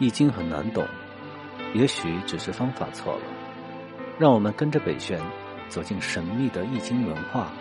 [0.00, 0.86] 易经很难懂，
[1.74, 3.22] 也许只是方法错了。
[4.16, 5.20] 让我们跟着北玄
[5.68, 7.52] 走进神秘的易经文化，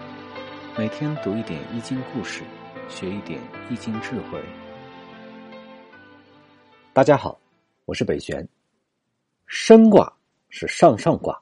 [0.78, 2.44] 每天读一点易经故事，
[2.88, 4.40] 学一点易经智慧。
[6.94, 7.40] 大家好，
[7.86, 8.48] 我是北玄。
[9.48, 10.14] 升卦
[10.50, 11.42] 是上上卦，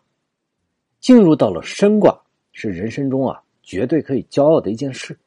[1.02, 2.18] 进入到了升卦
[2.54, 5.20] 是人生中啊绝对可以骄傲的一件事。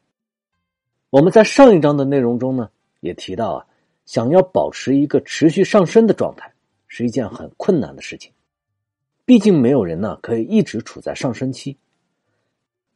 [1.10, 3.66] 我们在上一章的内容中呢，也提到啊。
[4.08, 6.50] 想要保持一个持续上升的状态，
[6.86, 8.32] 是一件很困难的事情。
[9.26, 11.76] 毕竟没有人呢可以一直处在上升期。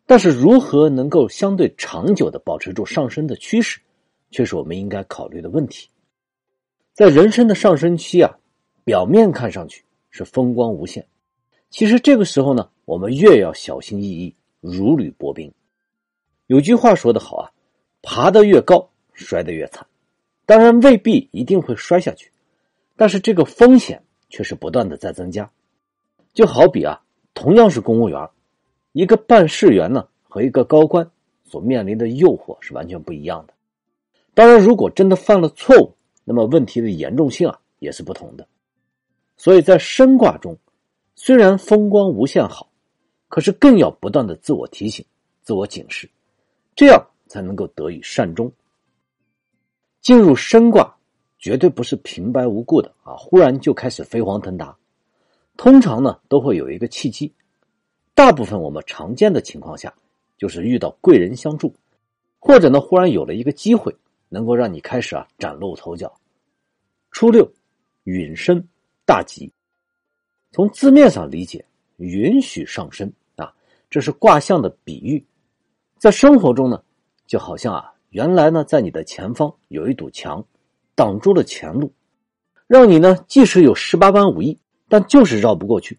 [0.06, 3.78] 但是如何能够相对长久的保持住上升的趋势，
[4.30, 5.90] 却是我们应该考虑的问题。
[6.94, 8.38] 在人生的上升期啊，
[8.82, 11.06] 表面看上去是风光无限，
[11.68, 15.52] 其实这个时候呢，我们越要小心翼翼，如履薄冰。
[16.46, 17.52] 有句话说得好啊，
[18.00, 19.86] 爬得越高，摔得越惨。
[20.52, 22.30] 当然未必一定会摔下去，
[22.94, 25.50] 但是这个风险却是不断的在增加。
[26.34, 27.00] 就好比啊，
[27.32, 28.28] 同样是公务员，
[28.92, 31.10] 一个办事员呢和一个高官
[31.42, 33.54] 所面临的诱惑是完全不一样的。
[34.34, 38.46] 当然，如果真的犯了错误，那么问题的严重性啊也是不同的。
[39.38, 40.54] 所以在升卦中，
[41.14, 42.70] 虽然风光无限好，
[43.30, 45.02] 可是更要不断的自我提醒、
[45.40, 46.10] 自我警示，
[46.76, 48.52] 这样才能够得以善终。
[50.02, 50.96] 进入升卦，
[51.38, 53.14] 绝对不是平白无故的啊！
[53.16, 54.76] 忽然就开始飞黄腾达，
[55.56, 57.32] 通常呢都会有一个契机。
[58.12, 59.94] 大部分我们常见的情况下，
[60.36, 61.72] 就是遇到贵人相助，
[62.40, 63.94] 或者呢忽然有了一个机会，
[64.28, 66.12] 能够让你开始啊崭露头角。
[67.12, 67.48] 初六，
[68.02, 68.66] 允升，
[69.06, 69.52] 大吉。
[70.50, 71.64] 从字面上理解，
[71.98, 73.54] 允许上升啊，
[73.88, 75.24] 这是卦象的比喻。
[75.96, 76.82] 在生活中呢，
[77.24, 77.91] 就好像啊。
[78.12, 80.44] 原来呢，在你的前方有一堵墙，
[80.94, 81.90] 挡住了前路，
[82.66, 85.98] 让你呢即使有十八般武艺，但就是绕不过去。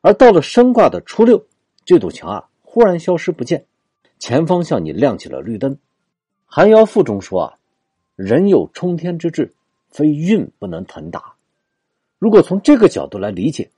[0.00, 1.46] 而到了升卦的初六，
[1.84, 3.64] 这堵墙啊忽然消失不见，
[4.18, 5.72] 前方向你亮起了绿灯。
[6.44, 7.54] 《寒窑赋》中说啊
[8.16, 9.54] ：“人有冲天之志，
[9.90, 11.34] 非运不能腾达。”
[12.18, 13.70] 如果从这个角度来理解，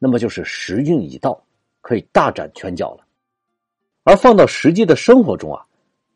[0.00, 1.40] 那么就是时运已到，
[1.80, 3.06] 可以大展拳脚了。
[4.02, 5.64] 而放到实际的生活中啊。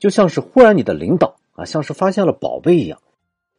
[0.05, 3.01] 就像是忽然你的领导啊，像是发现了宝贝一样，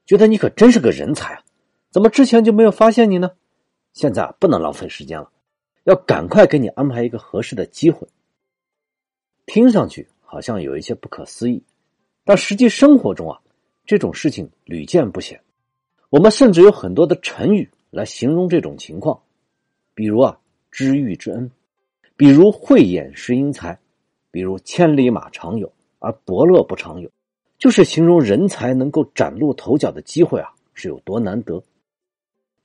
[0.05, 1.43] 觉得你可真是个人才啊！
[1.89, 3.31] 怎么之前就没有发现你呢？
[3.93, 5.31] 现在不能浪费时间了，
[5.85, 8.07] 要赶快给你安排一个合适的机会。
[9.47, 11.63] 听上去好像有一些不可思议，
[12.23, 13.41] 但实际生活中啊，
[13.87, 15.41] 这种事情屡见不鲜。
[16.11, 19.19] 我们甚至有很多的成语来形容这种情况，
[19.95, 20.39] 比如啊
[20.69, 21.49] “知遇之恩”，
[22.15, 23.79] 比如“慧眼识英才”，
[24.29, 25.73] 比如“千里马常有”。
[26.05, 27.09] 而伯乐不常有，
[27.57, 31.63] 就是形容人才能够崭露头角的机会啊，是有多难得。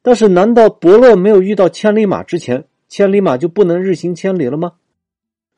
[0.02, 4.74] 但是，难道伯乐没有遇到千里马之前，千里马就不能日行千里了吗？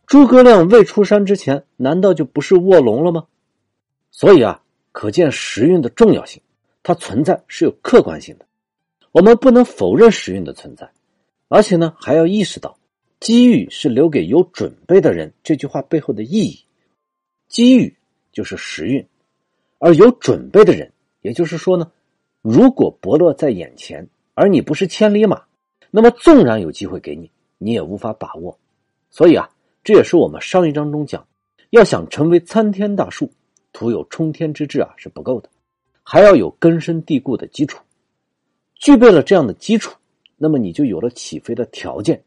[0.06, 3.24] 诸葛亮未出山之前，难道就不是卧龙了吗？
[4.12, 4.62] 所以啊，
[4.92, 6.40] 可见时运的重要性，
[6.84, 8.46] 它存在是有客观性的，
[9.10, 10.88] 我们不能否认时运的存在，
[11.48, 12.78] 而且呢，还要意识到
[13.18, 16.60] 机遇是留给有准备的人这句话背后的意义。
[17.52, 17.94] 机遇
[18.32, 19.06] 就是时运，
[19.78, 20.90] 而有准备的人，
[21.20, 21.92] 也就是说呢，
[22.40, 25.42] 如果伯乐在眼前，而你不是千里马，
[25.90, 28.58] 那么纵然有机会给你，你也无法把握。
[29.10, 29.50] 所以啊，
[29.84, 31.28] 这也是我们上一章中讲，
[31.68, 33.30] 要想成为参天大树，
[33.74, 35.50] 徒有冲天之志啊是不够的，
[36.02, 37.82] 还要有根深蒂固的基础。
[38.76, 39.94] 具备了这样的基础，
[40.38, 42.24] 那么你就有了起飞的条件。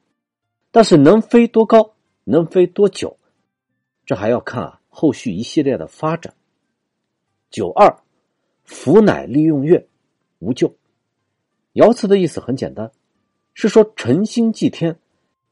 [0.69, 3.17] 但是能飞多高，能飞多久，
[4.05, 4.79] 这还要看啊。
[4.97, 6.33] 后续一系列的发展。
[7.51, 7.99] 九二，
[8.63, 9.85] 福乃利用月，
[10.39, 10.73] 无咎。
[11.73, 12.89] 爻辞的意思很简单，
[13.53, 14.97] 是说诚心祭天，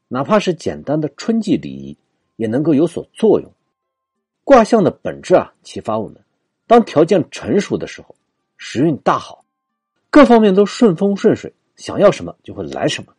[0.08, 1.98] 哪怕是简单的春季礼仪，
[2.36, 3.52] 也能够有所作用。
[4.44, 6.24] 卦象的本质啊，启发我们：
[6.66, 8.16] 当条件成熟的时候，
[8.56, 9.44] 时运大好，
[10.08, 13.12] 各方面都顺风顺水，想要什么就会来什么。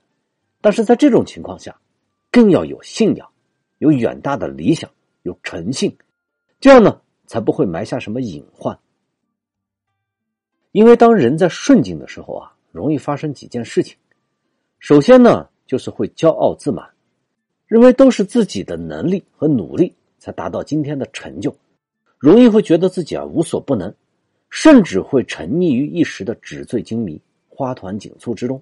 [0.59, 1.79] 但是在这种情况下，
[2.31, 3.29] 更要有信仰，
[3.77, 4.89] 有远大的理想，
[5.21, 5.95] 有诚信。
[6.59, 8.79] 这样呢，才不会埋下什么隐患。
[10.71, 13.95] 因为当人在顺境的时候啊，容易发生几件事情。
[14.79, 16.89] 首先呢，就是会骄傲自满，
[17.65, 21.55] 认为都是自己的能力和努力才达到今天的成就，
[22.17, 23.93] 容易会觉得自己啊无所不能，
[24.49, 28.61] 甚至会沉溺于一时的纸醉金迷、花团锦簇之中，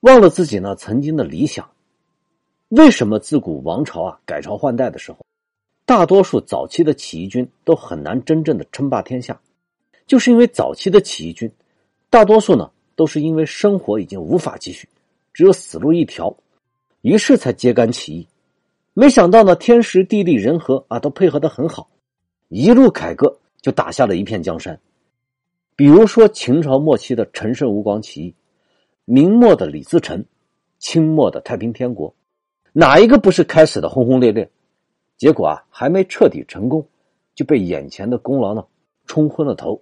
[0.00, 1.70] 忘了自己呢曾经的理想。
[2.68, 5.18] 为什么自古王朝啊改朝换代的时候？
[5.84, 9.40] 大多数早期的起义军都很难真正的称霸天下，
[10.06, 11.50] 就是因为早期的起义军，
[12.08, 14.88] 大多数呢都是因为生活已经无法继续，
[15.32, 16.34] 只有死路一条，
[17.00, 18.26] 于是才揭竿起义。
[18.94, 21.88] 没想到呢，天时地利人和啊，都配合的很好，
[22.48, 24.78] 一路凯歌就打下了一片江山。
[25.74, 28.34] 比如说秦朝末期的陈胜吴广起义，
[29.04, 30.24] 明末的李自成，
[30.78, 32.14] 清末的太平天国，
[32.72, 34.48] 哪一个不是开始的轰轰烈烈？
[35.22, 36.84] 结果啊，还没彻底成功，
[37.36, 38.66] 就被眼前的功劳呢
[39.06, 39.80] 冲昏了头，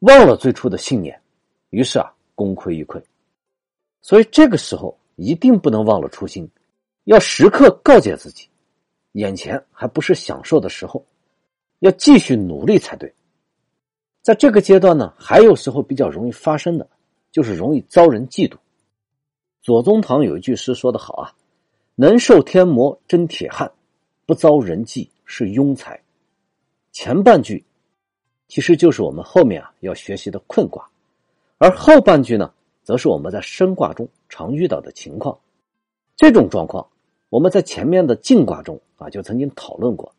[0.00, 1.18] 忘了最初的信念，
[1.70, 3.02] 于是啊，功亏一篑。
[4.02, 6.46] 所以这个时候一定不能忘了初心。
[7.04, 8.46] 要时刻告诫自己，
[9.12, 11.02] 眼前还不是享受的时候，
[11.78, 13.10] 要继续努力才对。
[14.20, 16.86] 在这个阶段呢，还有时候比较容易发生的，
[17.32, 18.58] 就是容易遭人嫉妒。
[19.62, 21.32] 左宗棠有一句诗说的好啊
[21.96, 23.72] ：“能受天磨真铁汉，
[24.26, 26.00] 不遭人忌是庸才。”
[26.92, 27.64] 前半句
[28.48, 30.88] 其实就是我们后面啊要学习的困卦，
[31.58, 35.38] 而后半句呢，则是我们在升卦中常遇到的情况。
[36.16, 36.86] 这种状况。
[37.30, 40.14] 我们在前面的晋卦中啊，就曾经讨论过，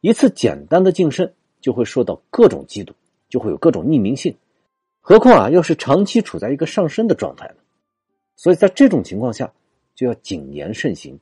[0.00, 1.30] 一次简单的晋升
[1.60, 2.92] 就会受到各种嫉妒，
[3.28, 4.34] 就会有各种匿名性，
[5.02, 7.56] 何况啊，要是长期处在一个上升的状态呢？
[8.34, 9.52] 所以在这种情况下，
[9.94, 11.20] 就要谨言慎行，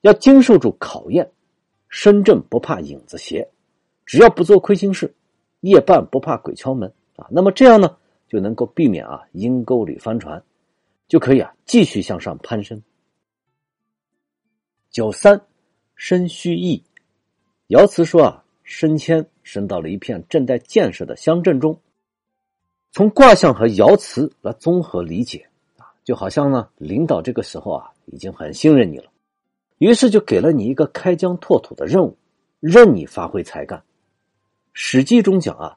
[0.00, 1.30] 要经受住考验，
[1.96, 3.48] 身正不怕影子斜，
[4.04, 5.14] 只要不做亏心事，
[5.60, 7.96] 夜半不怕鬼敲门啊，那么这样呢，
[8.26, 10.42] 就能够避免啊阴沟里翻船，
[11.06, 12.82] 就可以啊继续向上攀升。
[14.90, 15.40] 九三，
[15.94, 16.82] 申虚意。
[17.68, 21.80] 爻辞说啊，升迁升到了一片正在建设的乡镇中。
[22.90, 29.12] 从卦象和爻辞来综合理解啊，就好像呢，领导这个时候啊，已经很信任你了，
[29.78, 32.16] 于是就给了你一个开疆拓土的任务，
[32.60, 33.78] 任你发挥才干。
[34.72, 35.76] 《史记》中讲啊，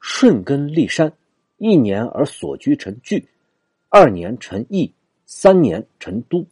[0.00, 1.12] 舜耕立山，
[1.58, 3.28] 一年而所居成聚，
[3.88, 4.92] 二年成邑，
[5.26, 6.46] 三年成都。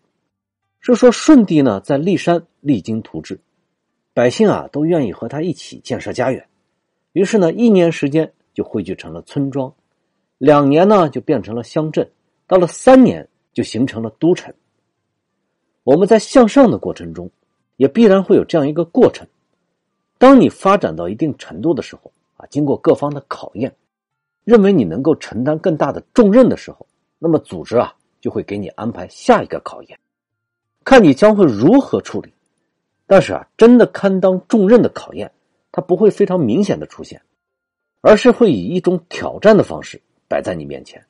[0.80, 3.38] 是说舜帝呢，在骊山励精图治，
[4.14, 6.46] 百姓啊都愿意和他一起建设家园，
[7.12, 9.74] 于是呢，一年时间就汇聚成了村庄，
[10.38, 12.10] 两年呢就变成了乡镇，
[12.46, 14.54] 到了三年就形成了都城。
[15.82, 17.30] 我们在向上的过程中，
[17.76, 19.26] 也必然会有这样一个过程：
[20.18, 23.74] 当你发展到一定程度的时候，啊，经过各方的考验，
[24.44, 26.86] 认为你能够承担更大的重任的时候，
[27.18, 29.98] 那么组织啊就会给你安排下一个考验。
[30.84, 32.32] 看你将会如何处理，
[33.06, 35.32] 但是啊，真的堪当重任的考验，
[35.72, 37.22] 它不会非常明显的出现，
[38.02, 41.04] 而是会以一种挑战的方式摆在你面前。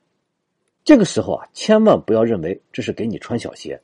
[0.85, 3.81] 这个时候啊，千万不要认为这是给你穿小鞋，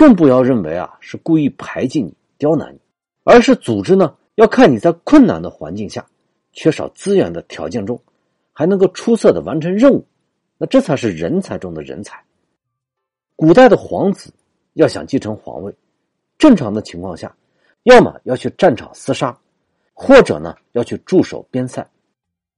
[0.00, 2.80] 更不要认为啊是故意排挤你、刁难你，
[3.22, 6.06] 而是组织呢要看你在困难的环境下、
[6.54, 8.00] 缺少资源的条件中，
[8.54, 10.02] 还能够出色的完成任务，
[10.56, 12.18] 那这才是人才中的人才。
[13.36, 14.32] 古代的皇子。
[14.74, 15.74] 要想继承皇位，
[16.38, 17.36] 正常的情况下，
[17.82, 19.36] 要么要去战场厮杀，
[19.92, 21.86] 或者呢要去驻守边塞，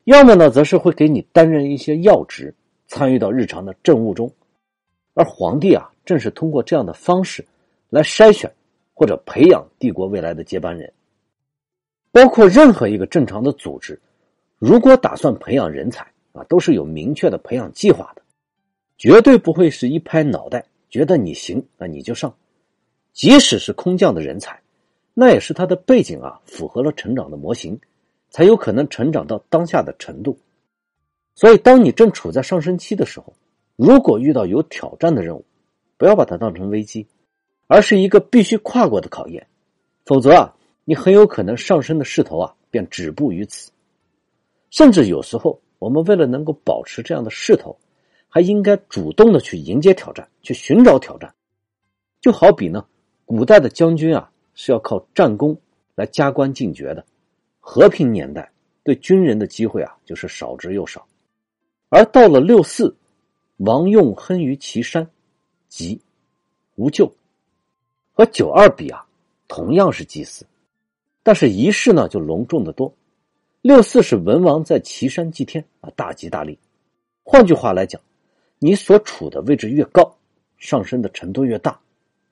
[0.05, 2.55] 要么呢则是会给你担任一些要职，
[2.87, 4.31] 参与到日常的政务中。
[5.15, 7.44] 而皇帝啊，正是通过这样的方式
[7.90, 8.52] 来筛选
[8.94, 10.93] 或者培养帝国未来的接班人。
[12.10, 14.00] 包括任何一个正常的组织，
[14.58, 18.22] 如果打算培养人才啊，都是有明确的培养计划的，
[18.99, 20.66] 绝对不会是一拍脑袋。
[20.90, 22.35] 觉得你行，那你就上。
[23.14, 24.61] 即使是空降的人才，
[25.14, 27.80] 那也是他的背景啊，符合了成长的模型，
[28.28, 30.38] 才有可能成长到当下的程度。
[31.35, 33.32] 所以，当你正处在上升期的时候，
[33.76, 35.44] 如果遇到有挑战的任务，
[36.02, 37.06] 不要把它当成危机，
[37.68, 39.47] 而是一个必须跨过的考验。
[40.04, 43.71] 否则啊，你很有可能上升的势头啊，便止步于此。
[44.68, 47.78] 甚至有时候，我们为了能够保持这样的势头。
[48.28, 51.32] 还应该主动的去迎接挑战，去寻找挑战。
[52.21, 52.85] 就好比呢，
[53.25, 55.56] 古代的将军啊是要靠战功
[55.94, 57.06] 来加官进爵的，
[57.61, 58.50] 和平年代
[58.82, 61.06] 对军人的机会啊就是少之又少。
[61.90, 62.97] 而到了六四，
[63.59, 65.09] 王用亨于岐山，
[65.73, 65.99] 即
[66.75, 67.11] 无咎。
[68.12, 69.07] 和九二比啊，
[69.49, 70.45] 同样是祭祀，
[71.23, 72.93] 但是仪式呢就隆重的多。
[73.62, 76.59] 六四是文王在岐山祭天啊，大吉大利。
[77.25, 77.99] 换句话来讲。
[78.59, 80.14] 你所处的位置越高，
[80.59, 81.81] 上升的程度越大，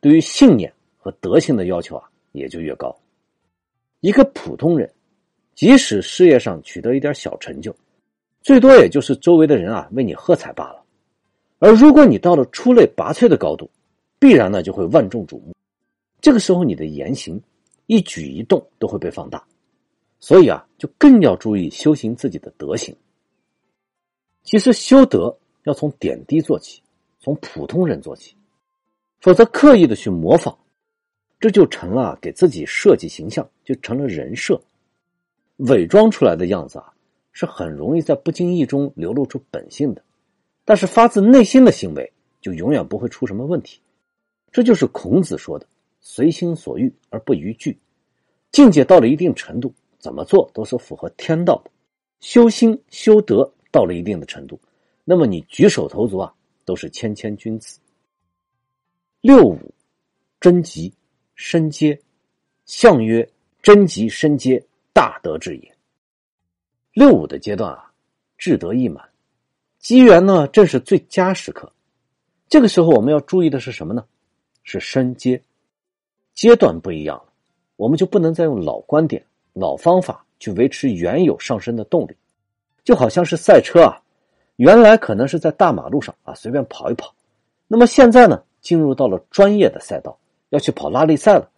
[0.00, 2.94] 对于信念和德行的要求啊也就越高。
[4.00, 4.88] 一个普通人，
[5.56, 7.75] 即使事业上取得一点小成就，
[8.42, 10.79] 最多也就是周围的人啊为你喝彩罢了。
[11.60, 13.70] 而如果你到了出类拔萃的高度，
[14.18, 15.54] 必然呢就会万众瞩目。
[16.20, 17.40] 这个时候，你的言行、
[17.86, 19.46] 一举一动都会被放大，
[20.18, 22.92] 所以啊，就更要注意修行自己的德行。
[24.42, 25.36] 其实修德。
[25.64, 26.80] 要从点滴做起，
[27.20, 28.34] 从普通人做起，
[29.20, 30.56] 否则刻意的去模仿，
[31.38, 34.58] 这就成了给自己设计形象，就成了人设，
[35.58, 36.94] 伪装出来的样子啊，
[37.32, 40.02] 是很容易在不经意中流露出本性的，
[40.70, 43.80] 但是发自内心的行为就永远不会出什么问题。
[44.52, 45.66] 这就是孔子说的
[46.00, 47.76] “随心所欲而不逾矩”，
[48.52, 51.72] 境界到了一定程度，怎么做都是符合天道的。
[52.20, 54.60] 修心修德到了一定的程度，
[55.04, 56.32] 那么你举手投足啊
[56.64, 57.80] 都是谦谦君子。
[59.22, 59.58] 六五，
[60.38, 60.94] 贞吉，
[61.34, 62.00] 身阶，
[62.64, 63.28] 象曰：
[63.60, 65.76] 贞吉身阶，大德之也。
[66.92, 67.92] 六五的阶段啊，
[68.38, 69.09] 志得意满，
[69.80, 71.72] 机缘呢正是最佳时刻。
[72.49, 74.04] 这个时候我们要注意的是什么呢？
[74.62, 75.42] 是升阶，
[76.34, 77.32] 阶段不一样了，
[77.76, 82.14] 我们就不能再用老观点、老方法去维持原有上升的动力，
[82.84, 84.02] 就好像是赛车啊，
[84.56, 87.14] 原来可能是在大马路上啊随便跑一跑，
[87.66, 90.18] 那么现在呢，进入到了专业的赛道，
[90.50, 91.50] 要去跑拉力赛了，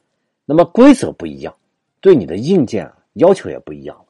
[0.44, 1.56] 那么规则不一样，
[2.00, 4.06] 对你的硬件啊要求也不一样了。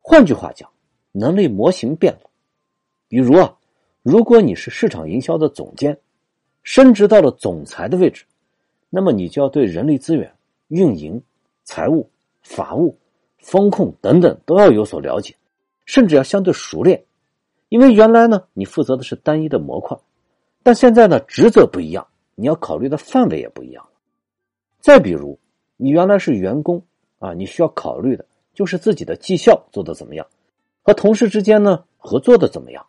[0.00, 0.70] 换句话讲，
[1.10, 2.30] 能力模型变了。
[3.08, 3.56] 比如啊，
[4.02, 5.98] 如果你是市场营销的总监。
[6.66, 8.24] 升职到了总裁的位置，
[8.88, 10.32] 那么你就要对人力资源、
[10.68, 11.22] 运营、
[11.62, 12.08] 财务、
[12.40, 12.96] 法务、
[13.36, 15.34] 风控等等都要有所了解，
[15.84, 17.04] 甚至要相对熟练。
[17.68, 19.94] 因为原来呢，你负责的是单一的模块，
[20.62, 23.86] 但现在呢，职责不一样，你要考虑的范围也不一样
[24.80, 25.38] 再比如，
[25.76, 26.82] 你原来是员工
[27.18, 30.26] 啊，你需要考虑的就是自己的绩效做得怎么样，
[30.80, 32.86] 和同事之间呢合作的怎么样，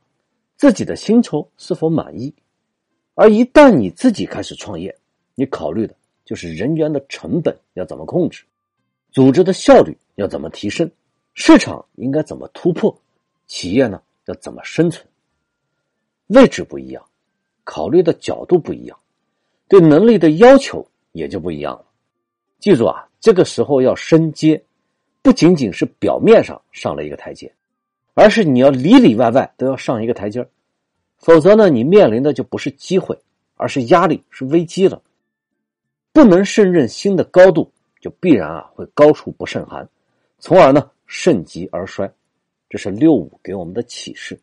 [0.57, 2.33] 自己的薪酬是否满意。
[3.13, 4.95] 而一旦你自己开始创业，
[5.35, 5.95] 你考虑的
[6.25, 8.43] 就是人员的成本要怎么控制，
[9.11, 10.89] 组织的效率要怎么提升，
[11.33, 12.93] 市场应该怎么突破，
[13.47, 15.05] 企业呢要怎么生存。
[16.27, 17.05] 位置不一样，
[17.63, 18.97] 考虑的角度不一样，
[19.67, 21.85] 对能力的要求也就不一样了。
[22.59, 24.61] 记住啊，这个时候要升阶，
[25.21, 27.53] 不仅仅是表面上上了一个台阶，
[28.15, 30.47] 而是你要里里外外都要上一个台阶。
[31.17, 33.17] 否则呢，你面临的就不是机会，
[33.55, 35.01] 而是压力，是危机了。
[36.11, 39.87] 不能胜任新的高度，就必然啊会高处不胜寒，
[40.39, 42.11] 从而呢盛极而衰。
[42.69, 44.39] 这是六五给我们的启示。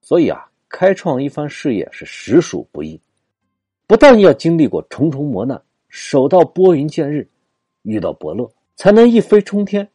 [0.00, 3.00] 所以啊，开创一番事业是实属不易，
[3.86, 7.28] 不但要经历过重重磨难，守到拨云见日，
[7.82, 9.88] 遇到伯乐才能一飞冲天，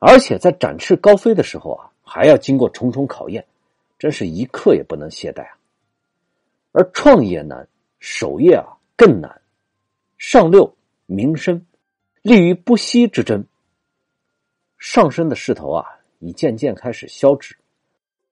[0.00, 3.46] 而且在展翅高飞的时候啊，还要经过重重考验。
[3.98, 5.58] 真是一刻也不能懈怠啊！
[6.72, 8.64] 而创业难，守业啊
[8.96, 9.42] 更难。
[10.16, 11.66] 上六名声，
[12.22, 13.44] 立于不息之争。
[14.78, 15.84] 上升的势头啊，
[16.18, 17.54] 已渐渐开始消止。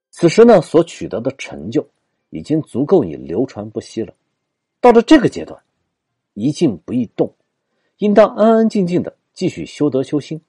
[0.09, 1.87] 此时呢，所取得的成就，
[2.31, 4.11] 已经足够你流传不息了。
[4.81, 5.61] 到了这个阶段，
[6.33, 7.31] 一静不宜动，
[7.97, 10.41] 应当安安静静的继续修德修心，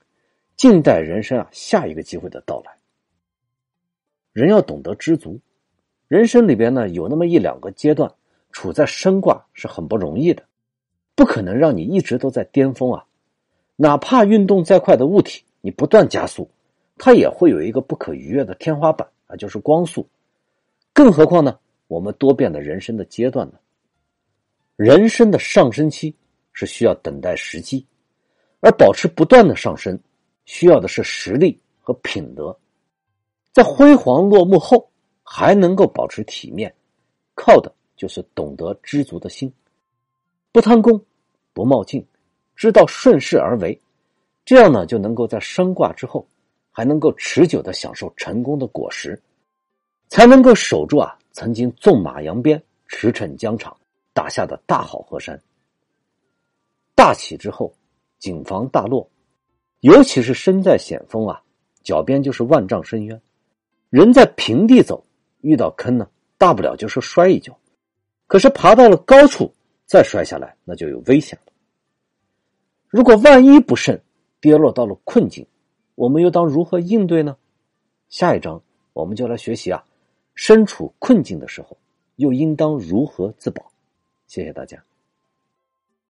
[0.60, 2.72] 静待人生啊下一个机会的到来。
[4.34, 5.40] 人要懂得知足，
[6.06, 8.12] 人生里边呢有那么一两个阶段，
[8.52, 10.42] 处在升卦是很不容易的，
[11.14, 13.06] 不可能让你一直都在巅峰啊。
[13.76, 16.46] 哪怕运动再快的物体，你不断加速，
[16.98, 20.06] 它也会有一个不可逾越的天花板啊，就是光速。
[20.92, 23.54] 更何况呢，我们多变的人生的阶段呢？
[24.76, 26.14] 人生的上升期
[26.52, 27.86] 是需要等待时机，
[28.60, 29.98] 而保持不断的上升，
[30.44, 32.56] 需要的是实力和品德。
[33.52, 34.90] 在辉煌落幕后，
[35.22, 36.72] 还能够保持体面，
[37.34, 39.52] 靠的就是懂得知足的心，
[40.52, 41.04] 不贪功，
[41.52, 42.06] 不冒进，
[42.54, 43.80] 知道顺势而为，
[44.44, 46.26] 这样呢，就能够在升卦之后，
[46.70, 49.20] 还能够持久的享受成功的果实，
[50.08, 53.76] 才能够守住啊曾经纵马扬鞭、驰骋疆场
[54.12, 55.40] 打下的大好河山。
[56.94, 57.72] 大起之后，
[58.18, 59.08] 谨防大落，
[59.80, 61.42] 尤其是身在险峰啊，
[61.82, 63.20] 脚边就是万丈深渊。
[63.88, 65.04] 人在平地走，
[65.40, 66.08] 遇到坑呢，
[66.38, 67.52] 大不了就是摔一跤；
[68.26, 69.52] 可是爬到了高处，
[69.86, 71.52] 再摔下来，那就有危险了。
[72.88, 74.00] 如果万一不慎
[74.40, 75.46] 跌落到了困境，
[75.94, 77.36] 我们又当如何应对呢？
[78.08, 79.82] 下一章我们就来学习啊，
[80.34, 81.76] 身处困境的时候，
[82.16, 83.72] 又应当如何自保？
[84.26, 84.82] 谢谢大家。